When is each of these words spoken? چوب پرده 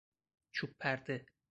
چوب 0.51 0.69
پرده 0.79 1.25